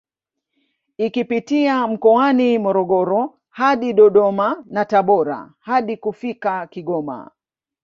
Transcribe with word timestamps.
Ikipitia 0.97 1.87
mkoani 1.87 2.57
Morogoro 2.59 3.39
hadi 3.49 3.93
Dodoma 3.93 4.63
na 4.69 4.85
Tabora 4.85 5.53
hadi 5.59 5.97
kufika 5.97 6.67
Kigoma 6.67 7.31